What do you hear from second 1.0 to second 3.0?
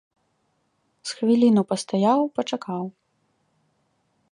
З хвіліну пастаяў, пачакаў.